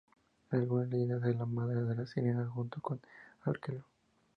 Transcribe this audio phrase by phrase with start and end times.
[0.49, 2.99] En algunas leyendas, es la madre de las sirenas, junto con
[3.45, 3.83] Aqueloo.